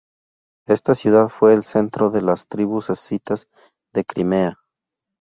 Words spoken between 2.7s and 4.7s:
escitas de Crimea.